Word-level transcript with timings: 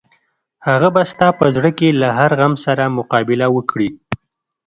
هغه 0.67 0.87
به 0.95 1.01
ستا 1.11 1.27
په 1.39 1.45
زړه 1.55 1.71
کې 1.77 1.89
له 2.01 2.07
هر 2.17 2.31
غم 2.39 2.53
سره 2.65 2.93
مقابله 2.97 3.47
وکړي. 3.55 3.89